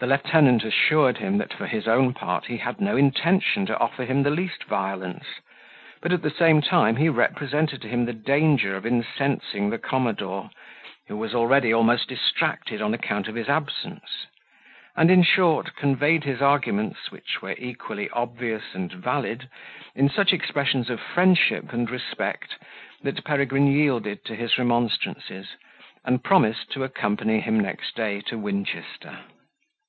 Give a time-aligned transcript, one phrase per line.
[0.00, 4.04] The lieutenant assured him, that for his own part he had no intention to offer
[4.04, 5.24] him the least violence;
[6.00, 10.50] but, at the same time, he represented to him the danger of incensing the commodore,
[11.06, 14.26] who was already almost distracted on account of his absence:
[14.96, 19.48] and, in short, conveyed his arguments, which were equally obvious and valid,
[19.94, 22.56] in such expressions of friendship and respect,
[23.02, 25.54] that Peregrine yielded to his remonstrances,
[26.04, 29.18] and promised to accompany him next day to Winchester.